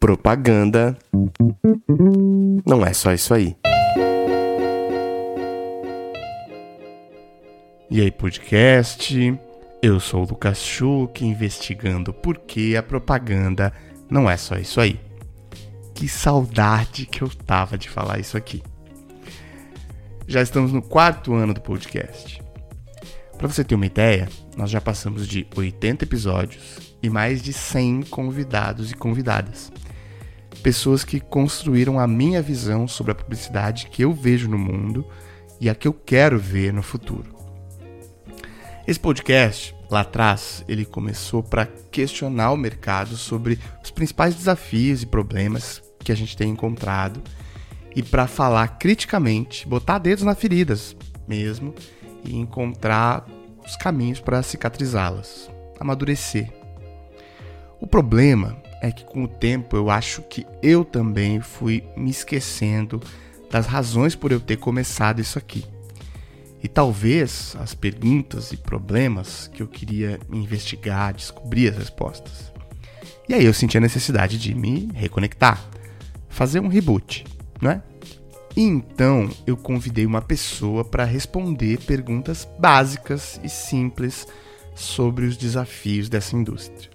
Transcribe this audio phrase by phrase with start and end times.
[0.00, 0.96] Propaganda
[2.66, 3.56] não é só isso aí.
[7.90, 9.38] E aí, podcast?
[9.82, 13.72] Eu sou o Lucas Schuch, investigando por que a propaganda
[14.10, 15.00] não é só isso aí.
[15.94, 18.62] Que saudade que eu tava de falar isso aqui.
[20.26, 22.42] Já estamos no quarto ano do podcast.
[23.36, 28.02] Para você ter uma ideia, nós já passamos de 80 episódios e mais de 100
[28.02, 29.72] convidados e convidadas.
[30.62, 35.06] Pessoas que construíram a minha visão sobre a publicidade que eu vejo no mundo
[35.60, 37.36] e a que eu quero ver no futuro.
[38.86, 45.06] Esse podcast, lá atrás, ele começou para questionar o mercado sobre os principais desafios e
[45.06, 47.22] problemas que a gente tem encontrado
[47.94, 51.74] e para falar criticamente, botar dedos nas feridas mesmo
[52.24, 53.26] e encontrar
[53.64, 56.50] os caminhos para cicatrizá-las, amadurecer.
[57.80, 63.00] O problema é que com o tempo eu acho que eu também fui me esquecendo
[63.50, 65.64] das razões por eu ter começado isso aqui.
[66.62, 72.52] E talvez as perguntas e problemas que eu queria investigar, descobrir as respostas.
[73.28, 75.62] E aí eu senti a necessidade de me reconectar,
[76.28, 77.24] fazer um reboot,
[77.60, 77.82] não é?
[78.56, 84.26] E então eu convidei uma pessoa para responder perguntas básicas e simples
[84.74, 86.90] sobre os desafios dessa indústria.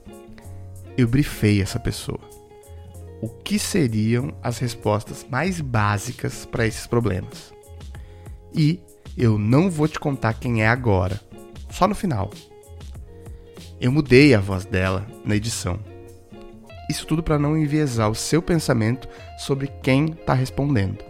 [0.95, 2.19] Eu brifei essa pessoa.
[3.21, 7.53] O que seriam as respostas mais básicas para esses problemas?
[8.53, 8.79] E
[9.17, 11.19] eu não vou te contar quem é agora,
[11.69, 12.29] só no final.
[13.79, 15.79] Eu mudei a voz dela na edição.
[16.89, 19.07] Isso tudo para não enviesar o seu pensamento
[19.37, 21.03] sobre quem está respondendo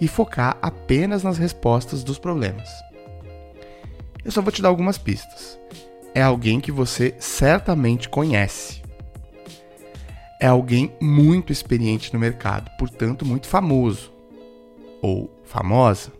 [0.00, 2.68] e focar apenas nas respostas dos problemas.
[4.24, 5.58] Eu só vou te dar algumas pistas.
[6.14, 8.81] É alguém que você certamente conhece.
[10.42, 14.12] É alguém muito experiente no mercado, portanto, muito famoso
[15.00, 16.10] ou famosa.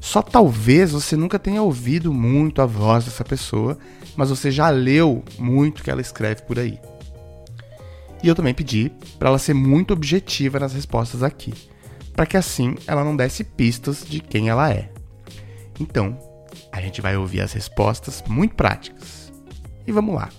[0.00, 3.76] Só talvez você nunca tenha ouvido muito a voz dessa pessoa,
[4.16, 6.80] mas você já leu muito que ela escreve por aí.
[8.22, 11.52] E eu também pedi para ela ser muito objetiva nas respostas aqui,
[12.14, 14.90] para que assim ela não desse pistas de quem ela é.
[15.78, 16.18] Então,
[16.72, 19.30] a gente vai ouvir as respostas muito práticas.
[19.86, 20.30] E vamos lá.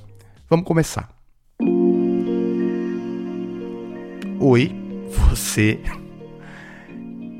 [0.49, 1.18] Vamos começar.
[4.41, 4.71] Oi,
[5.09, 5.81] você.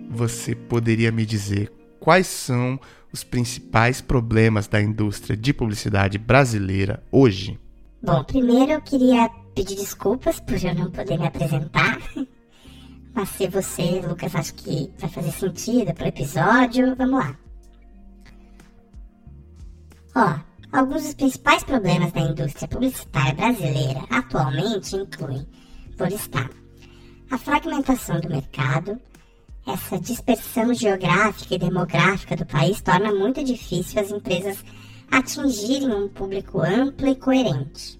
[0.10, 2.78] Você poderia me dizer quais são
[3.14, 7.58] os principais problemas da indústria de publicidade brasileira hoje?
[8.04, 12.00] Bom, primeiro eu queria pedir desculpas por eu não poder me apresentar.
[13.16, 17.40] Mas se você, Lucas, acha que vai fazer sentido pro episódio, vamos lá.
[20.18, 25.48] Ó, alguns dos principais problemas da indústria publicitária brasileira atualmente incluem,
[25.98, 26.50] vou listar,
[27.30, 29.00] a fragmentação do mercado,
[29.66, 34.64] essa dispersão geográfica e demográfica do país torna muito difícil as empresas
[35.12, 38.00] atingirem um público amplo e coerente.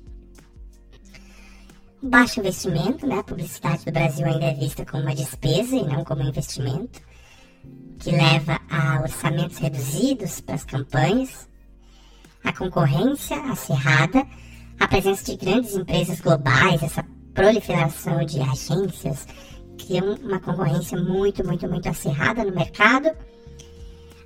[2.02, 3.20] Baixo investimento, né?
[3.20, 7.02] a publicidade do Brasil ainda é vista como uma despesa e não como um investimento,
[8.00, 11.48] que leva a orçamentos reduzidos para as campanhas,
[12.44, 14.26] a concorrência acirrada,
[14.80, 17.06] a presença de grandes empresas globais, essa
[17.40, 19.26] proliferação de agências,
[19.78, 23.10] criam uma concorrência muito, muito, muito acirrada no mercado,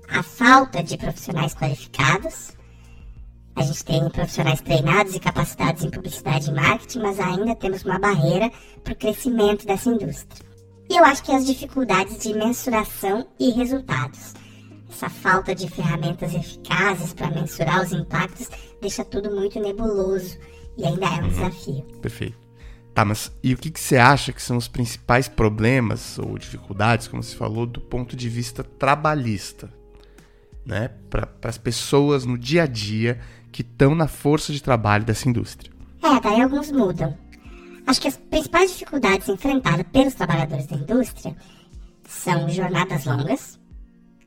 [0.10, 2.54] a falta de profissionais qualificados.
[3.56, 8.00] A gente tem profissionais treinados e capacitados em publicidade e marketing, mas ainda temos uma
[8.00, 8.52] barreira
[8.84, 10.44] para o crescimento dessa indústria.
[10.90, 14.34] E eu acho que as dificuldades de mensuração e resultados.
[14.90, 18.50] Essa falta de ferramentas eficazes para mensurar os impactos
[18.82, 20.36] deixa tudo muito nebuloso
[20.76, 21.30] e ainda é um uhum.
[21.30, 21.84] desafio.
[22.02, 22.43] Perfeito.
[22.94, 27.08] Tá, mas e o que, que você acha que são os principais problemas ou dificuldades,
[27.08, 29.74] como você falou, do ponto de vista trabalhista,
[30.64, 30.90] né?
[31.10, 33.20] Para as pessoas no dia a dia
[33.52, 35.72] que estão na força de trabalho dessa indústria.
[36.04, 37.18] É, daí alguns mudam.
[37.88, 41.36] Acho que as principais dificuldades enfrentadas pelos trabalhadores da indústria
[42.08, 43.60] são jornadas longas,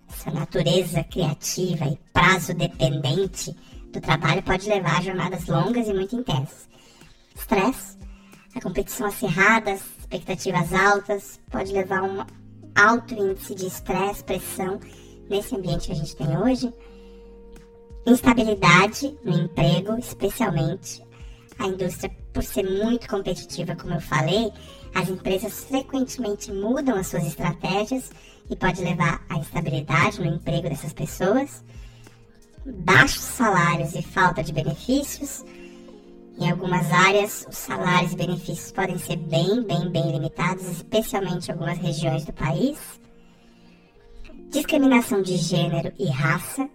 [0.08, 3.54] essa natureza criativa e prazo dependente
[3.92, 6.68] do trabalho pode levar a jornadas longas e muito intensas.
[7.34, 7.96] Estresse,
[8.56, 12.24] a competição acirrada, as expectativas altas, pode levar a um
[12.74, 14.80] alto índice de estresse, pressão
[15.28, 16.72] nesse ambiente que a gente tem hoje.
[18.06, 21.04] Instabilidade no emprego, especialmente.
[21.58, 24.50] A indústria, por ser muito competitiva, como eu falei,
[24.94, 28.10] as empresas frequentemente mudam as suas estratégias
[28.48, 31.62] e pode levar à instabilidade no emprego dessas pessoas.
[32.64, 35.44] Baixos salários e falta de benefícios
[36.38, 41.52] Em algumas áreas, os salários e benefícios podem ser bem, bem, bem limitados, especialmente em
[41.52, 42.78] algumas regiões do país.
[44.50, 46.68] Discriminação de gênero e raça,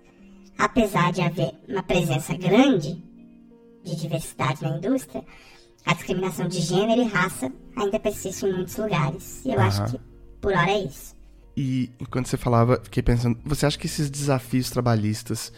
[0.58, 3.04] apesar de haver uma presença grande
[3.84, 5.24] de diversidade na indústria,
[5.86, 9.46] a discriminação de gênero e raça ainda persiste em muitos lugares.
[9.46, 10.00] E eu acho que
[10.42, 11.16] por hora é isso.
[11.56, 15.54] E enquanto você falava, fiquei pensando, você acha que esses desafios trabalhistas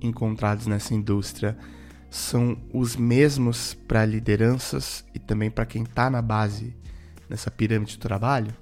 [0.00, 1.58] encontrados nessa indústria
[2.10, 6.74] são os mesmos para lideranças e também para quem está na base
[7.28, 8.52] nessa pirâmide do trabalho?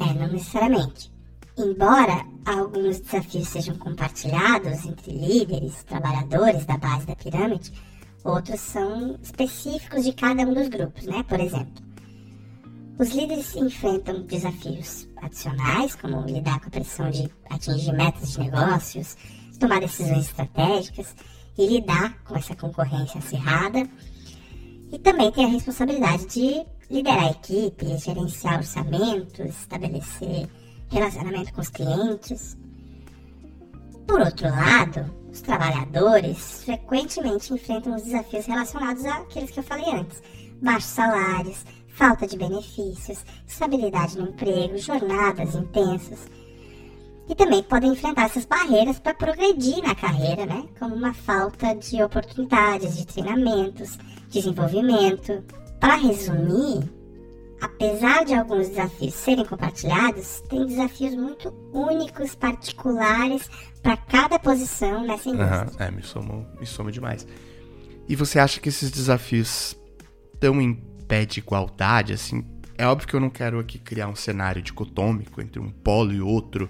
[0.00, 1.12] É, não necessariamente.
[1.58, 7.70] Embora alguns desafios sejam compartilhados entre líderes, trabalhadores da base da pirâmide,
[8.24, 11.22] outros são específicos de cada um dos grupos, né?
[11.24, 11.84] Por exemplo,
[12.98, 19.18] os líderes enfrentam desafios adicionais, como lidar com a pressão de atingir metas de negócios,
[19.58, 21.14] tomar decisões estratégicas
[21.60, 23.86] e lidar com essa concorrência acirrada.
[24.90, 30.48] E também tem a responsabilidade de liderar a equipe, gerenciar orçamentos, estabelecer
[30.88, 32.56] relacionamento com os clientes.
[34.06, 40.20] Por outro lado, os trabalhadores frequentemente enfrentam os desafios relacionados àqueles que eu falei antes:
[40.60, 46.26] baixos salários, falta de benefícios, estabilidade no emprego, jornadas intensas.
[47.30, 50.66] E também podem enfrentar essas barreiras para progredir na carreira, né?
[50.76, 53.96] Como uma falta de oportunidades, de treinamentos,
[54.28, 55.40] desenvolvimento.
[55.78, 56.90] Para resumir,
[57.62, 63.48] apesar de alguns desafios serem compartilhados, tem desafios muito únicos, particulares
[63.80, 65.68] para cada posição nessa indústria.
[65.70, 67.24] Uhum, é, me somou, me soma demais.
[68.08, 69.78] E você acha que esses desafios
[70.34, 70.74] estão em
[71.06, 72.44] pé de igualdade, assim?
[72.76, 76.20] É óbvio que eu não quero aqui criar um cenário dicotômico entre um polo e
[76.20, 76.68] outro,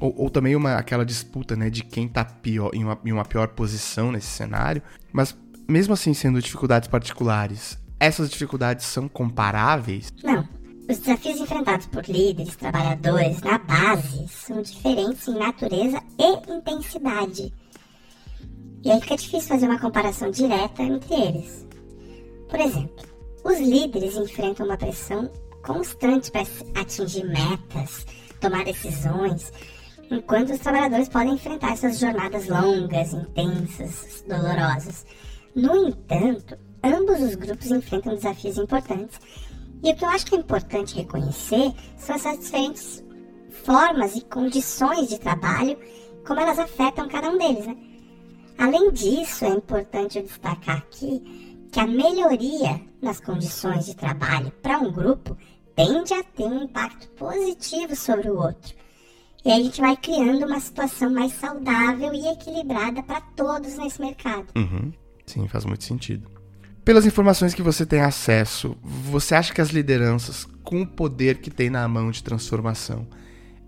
[0.00, 3.24] ou, ou também uma, aquela disputa, né, de quem tá pior, em, uma, em uma
[3.24, 4.82] pior posição nesse cenário,
[5.12, 5.36] mas
[5.68, 10.10] mesmo assim sendo dificuldades particulares, essas dificuldades são comparáveis?
[10.24, 10.48] Não.
[10.88, 17.52] Os desafios enfrentados por líderes, trabalhadores na base são diferentes em natureza e intensidade.
[18.82, 21.64] E aí fica difícil fazer uma comparação direta entre eles.
[22.48, 23.04] Por exemplo,
[23.44, 25.30] os líderes enfrentam uma pressão
[25.62, 26.42] constante para
[26.74, 28.04] atingir metas,
[28.40, 29.52] tomar decisões,
[30.10, 35.06] enquanto os trabalhadores podem enfrentar essas jornadas longas, intensas, dolorosas.
[35.54, 39.20] No entanto, ambos os grupos enfrentam desafios importantes.
[39.82, 43.04] E o que eu acho que é importante reconhecer são essas diferentes
[43.64, 45.78] formas e condições de trabalho,
[46.26, 47.66] como elas afetam cada um deles.
[47.66, 47.76] Né?
[48.58, 54.92] Além disso, é importante destacar aqui que a melhoria nas condições de trabalho para um
[54.92, 55.36] grupo
[55.74, 58.74] tende a ter um impacto positivo sobre o outro.
[59.44, 64.00] E aí a gente vai criando uma situação mais saudável e equilibrada para todos nesse
[64.00, 64.46] mercado.
[64.54, 64.92] Uhum.
[65.26, 66.28] Sim, faz muito sentido.
[66.84, 71.50] Pelas informações que você tem acesso, você acha que as lideranças, com o poder que
[71.50, 73.06] tem na mão de transformação,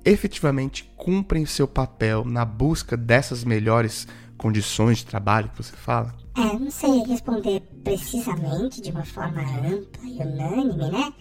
[0.04, 6.14] efetivamente cumprem seu papel na busca dessas melhores condições de trabalho que você fala?
[6.36, 11.12] É, não sei responder precisamente de uma forma ampla e unânime, né?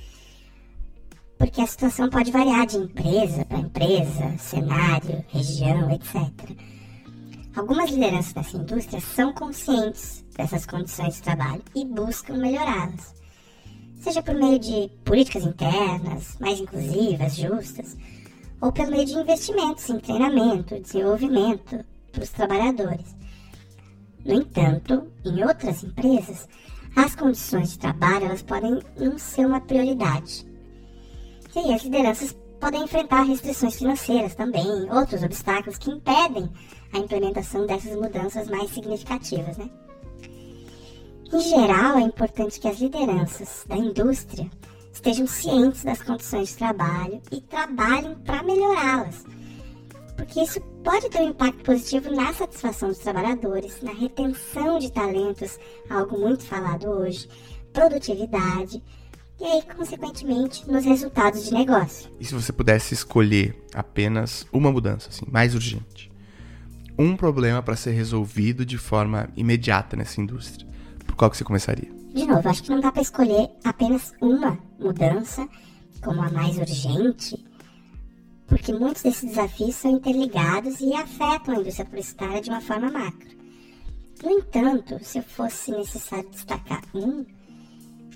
[1.42, 6.56] Porque a situação pode variar de empresa para empresa, cenário, região, etc.
[7.56, 13.16] Algumas lideranças dessa indústria são conscientes dessas condições de trabalho e buscam melhorá-las,
[14.02, 17.98] seja por meio de políticas internas mais inclusivas, justas,
[18.62, 23.16] ou pelo meio de investimentos em treinamento, desenvolvimento para os trabalhadores.
[24.24, 26.48] No entanto, em outras empresas,
[26.96, 30.51] as condições de trabalho elas podem não ser uma prioridade.
[31.56, 36.50] E aí as lideranças podem enfrentar restrições financeiras também, outros obstáculos que impedem
[36.94, 39.58] a implementação dessas mudanças mais significativas.
[39.58, 39.70] Né?
[41.34, 44.50] Em geral, é importante que as lideranças da indústria
[44.94, 49.26] estejam cientes das condições de trabalho e trabalhem para melhorá-las,
[50.16, 55.58] porque isso pode ter um impacto positivo na satisfação dos trabalhadores, na retenção de talentos,
[55.90, 57.28] algo muito falado hoje,
[57.74, 58.84] produtividade
[59.42, 62.12] e aí, consequentemente, nos resultados de negócio.
[62.20, 66.12] E se você pudesse escolher apenas uma mudança, assim, mais urgente,
[66.96, 70.68] um problema para ser resolvido de forma imediata nessa indústria,
[71.08, 71.92] por qual que você começaria?
[72.14, 75.50] De novo, acho que não dá para escolher apenas uma mudança
[76.04, 77.44] como a mais urgente,
[78.46, 83.32] porque muitos desses desafios são interligados e afetam a indústria publicitária de uma forma macro.
[84.24, 87.26] No entanto, se fosse necessário destacar um,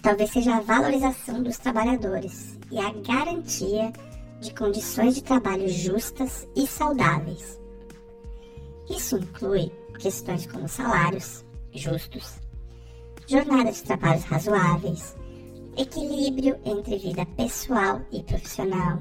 [0.01, 3.91] talvez seja a valorização dos trabalhadores e a garantia
[4.39, 7.59] de condições de trabalho justas e saudáveis.
[8.89, 12.39] Isso inclui questões como salários justos,
[13.27, 15.15] jornada de trabalhos razoáveis,
[15.77, 18.99] equilíbrio entre vida pessoal e profissional,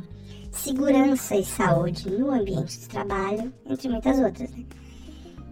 [0.50, 4.50] segurança e saúde no ambiente de trabalho, entre muitas outras.
[4.50, 4.64] Né?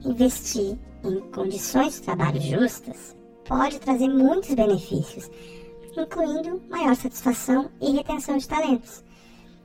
[0.04, 3.14] Investir em condições de trabalho justas
[3.46, 5.30] pode trazer muitos benefícios,
[5.96, 9.04] incluindo maior satisfação e retenção de talentos,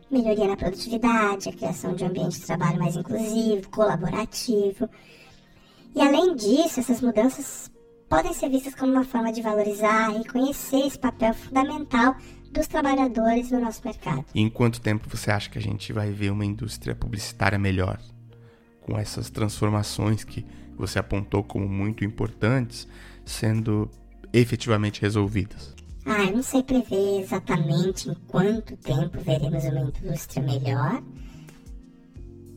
[0.10, 4.90] melhoria na produtividade, a criação de um ambiente de trabalho mais inclusivo, colaborativo.
[5.96, 7.72] E além disso, essas mudanças
[8.10, 12.16] podem ser vistas como uma forma de valorizar e reconhecer esse papel fundamental
[12.52, 14.26] dos trabalhadores no nosso mercado.
[14.34, 18.00] E em quanto tempo você acha que a gente vai ver uma indústria publicitária melhor?
[18.88, 20.46] Com essas transformações que
[20.78, 22.88] você apontou como muito importantes
[23.26, 23.92] sendo
[24.32, 25.76] efetivamente resolvidas?
[26.06, 31.04] Ah, eu não sei prever exatamente em quanto tempo veremos uma indústria melhor,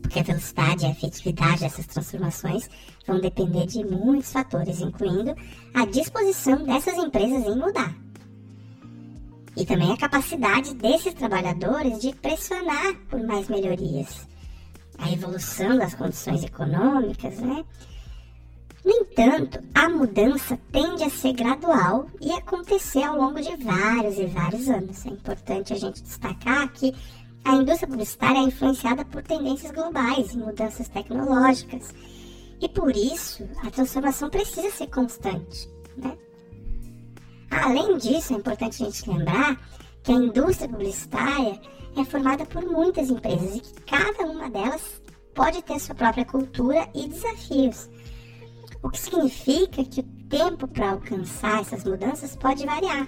[0.01, 2.69] porque a velocidade e a efetividade dessas transformações
[3.05, 5.35] vão depender de muitos fatores, incluindo
[5.73, 7.93] a disposição dessas empresas em mudar.
[9.57, 14.30] E também a capacidade desses trabalhadores de pressionar por mais melhorias.
[15.01, 17.65] A evolução das condições econômicas, né?
[18.83, 24.25] No entanto, a mudança tende a ser gradual e acontecer ao longo de vários e
[24.25, 25.05] vários anos.
[25.05, 26.93] É importante a gente destacar que
[27.43, 31.93] a indústria publicitária é influenciada por tendências globais e mudanças tecnológicas.
[32.59, 35.69] E por isso, a transformação precisa ser constante.
[35.97, 36.15] Né?
[37.49, 39.59] Além disso, é importante a gente lembrar
[40.03, 41.59] que a indústria publicitária
[41.97, 45.01] é formada por muitas empresas e que cada uma delas
[45.33, 47.89] pode ter sua própria cultura e desafios.
[48.83, 53.07] O que significa que o tempo para alcançar essas mudanças pode variar.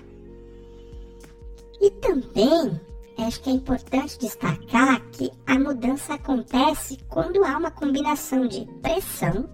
[1.82, 2.80] E também
[3.18, 9.50] acho que é importante destacar que a mudança acontece quando há uma combinação de pressão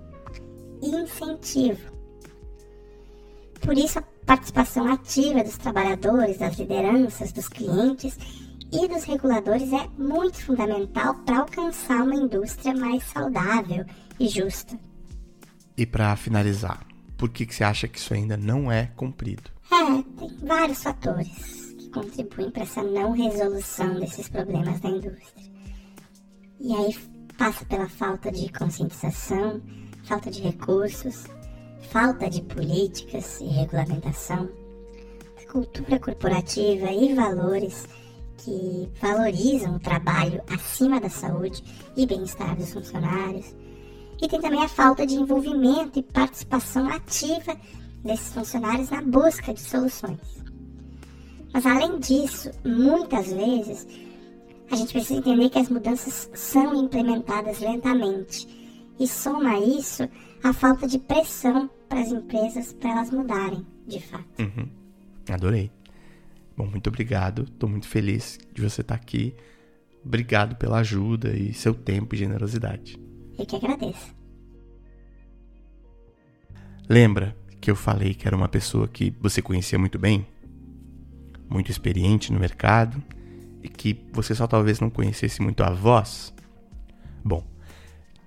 [0.81, 1.91] e incentivo.
[3.61, 8.17] Por isso, a participação ativa dos trabalhadores, das lideranças, dos clientes
[8.71, 13.85] e dos reguladores é muito fundamental para alcançar uma indústria mais saudável
[14.19, 14.79] e justa.
[15.75, 16.85] E para finalizar,
[17.17, 19.49] por que, que você acha que isso ainda não é cumprido?
[19.71, 25.51] É, tem vários fatores que contribuem para essa não resolução desses problemas da indústria.
[26.59, 26.95] E aí
[27.37, 29.61] passa pela falta de conscientização,
[30.03, 31.25] falta de recursos,
[31.89, 34.49] falta de políticas e regulamentação,
[35.51, 37.87] cultura corporativa e valores
[38.43, 41.63] que valorizam o trabalho acima da saúde
[41.95, 43.55] e bem-estar dos funcionários
[44.21, 47.55] e tem também a falta de envolvimento e participação ativa
[48.03, 50.19] desses funcionários na busca de soluções.
[51.53, 53.87] Mas além disso, muitas vezes
[54.69, 58.47] a gente precisa entender que as mudanças são implementadas lentamente
[58.99, 60.07] e soma isso
[60.43, 64.25] a falta de pressão para as empresas para elas mudarem, de fato.
[64.39, 64.69] Uhum.
[65.29, 65.71] Adorei.
[66.59, 67.43] Bom, muito obrigado.
[67.43, 69.33] Estou muito feliz de você estar aqui.
[70.03, 72.99] Obrigado pela ajuda e seu tempo e generosidade.
[73.37, 74.13] Eu que agradeço.
[76.89, 80.27] Lembra que eu falei que era uma pessoa que você conhecia muito bem?
[81.49, 83.01] Muito experiente no mercado
[83.63, 86.33] e que você só talvez não conhecesse muito a voz?
[87.23, 87.41] Bom,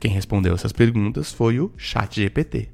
[0.00, 2.70] quem respondeu essas perguntas foi o ChatGPT.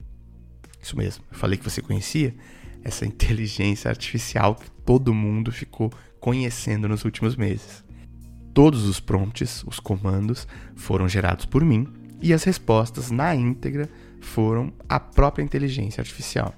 [0.81, 2.33] Isso mesmo, eu falei que você conhecia
[2.83, 7.85] essa inteligência artificial que todo mundo ficou conhecendo nos últimos meses.
[8.55, 11.87] Todos os prompts, os comandos, foram gerados por mim
[12.21, 13.89] e as respostas na íntegra
[14.21, 16.55] foram a própria inteligência artificial.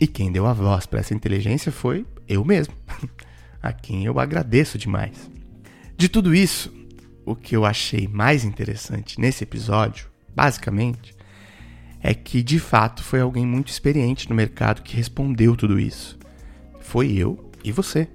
[0.00, 2.74] E quem deu a voz para essa inteligência foi eu mesmo,
[3.60, 5.28] a quem eu agradeço demais.
[5.96, 6.72] De tudo isso,
[7.26, 11.17] o que eu achei mais interessante nesse episódio, basicamente,
[12.00, 16.18] é que de fato foi alguém muito experiente no mercado que respondeu tudo isso.
[16.80, 18.08] Foi eu e você.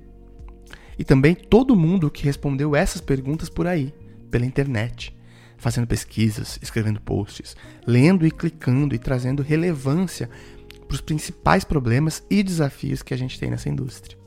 [0.98, 3.94] E também todo mundo que respondeu essas perguntas por aí,
[4.30, 5.14] pela internet
[5.64, 7.56] fazendo pesquisas, escrevendo posts,
[7.88, 10.30] lendo e clicando e trazendo relevância
[10.86, 14.18] para os principais problemas e desafios que a gente tem nessa indústria.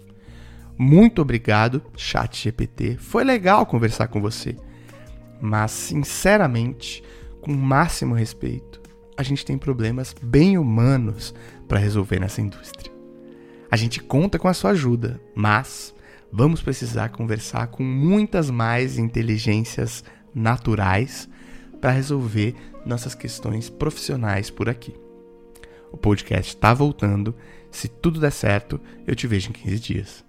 [0.79, 2.97] Muito obrigado, ChatGPT.
[2.97, 4.57] Foi legal conversar com você.
[5.39, 7.05] Mas, sinceramente,
[7.43, 8.81] com o máximo respeito,
[9.17, 11.35] a gente tem problemas bem humanos
[11.67, 12.93] para resolver nessa indústria.
[13.71, 15.95] A gente conta com a sua ajuda, mas
[16.31, 20.05] vamos precisar conversar com muitas mais inteligências
[20.35, 21.29] naturais
[21.81, 22.55] para resolver
[22.85, 24.95] nossas questões profissionais por aqui.
[25.91, 27.35] O podcast está voltando.
[27.71, 30.26] Se tudo der certo, eu te vejo em 15 dias.